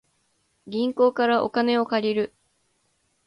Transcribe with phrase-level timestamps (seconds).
[0.67, 2.33] 銀行からお金を借りる